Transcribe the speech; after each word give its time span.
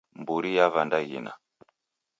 Mburi 0.21 0.49
yava 0.57 0.81
ndaghina 0.85 1.33